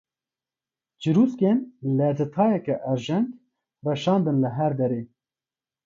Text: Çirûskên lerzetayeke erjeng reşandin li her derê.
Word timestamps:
Çirûskên 1.01 1.59
lerzetayeke 1.97 2.75
erjeng 2.91 3.29
reşandin 3.85 4.37
li 4.43 4.49
her 4.57 4.71
derê. 4.79 5.01